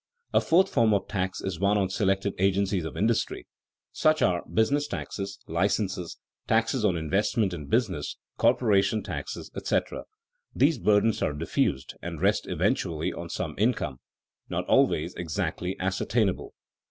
[0.33, 3.45] A fourth form of tax is one on selected agencies of industry;
[3.91, 10.05] such are business taxes, licenses, taxes on investment in business, corporation taxes, etc.
[10.55, 13.99] These burdens are diffused and rest eventually on some income,
[14.49, 16.55] not always exactly ascertainable.